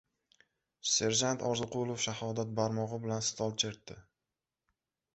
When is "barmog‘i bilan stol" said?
2.63-3.57